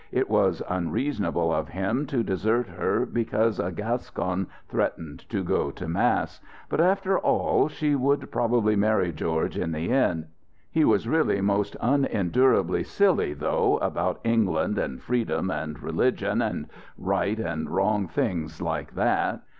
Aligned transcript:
It 0.11 0.31
was 0.31 0.63
unreasonable 0.67 1.53
of 1.53 1.69
him 1.69 2.07
to 2.07 2.23
desert 2.23 2.69
her 2.69 3.05
because 3.05 3.59
a 3.59 3.71
Gascon 3.71 4.47
threatened 4.67 5.29
to 5.29 5.43
go 5.43 5.69
to 5.69 5.87
mass; 5.87 6.41
but, 6.69 6.81
after 6.81 7.19
all, 7.19 7.67
she 7.67 7.93
would 7.93 8.31
probably 8.31 8.75
marry 8.75 9.11
George 9.13 9.59
in 9.59 9.71
the 9.73 9.91
end. 9.91 10.25
He 10.71 10.83
was 10.83 11.07
really 11.07 11.37
almost 11.37 11.77
unendurably 11.79 12.83
silly, 12.83 13.35
though, 13.35 13.77
about 13.77 14.19
England 14.23 14.79
and 14.79 14.99
freedom 14.99 15.51
and 15.51 15.79
religion, 15.83 16.41
and 16.41 16.65
right 16.97 17.37
and 17.39 17.69
wrong 17.69 18.07
things 18.07 18.59
like 18.59 18.95
that. 18.95 19.43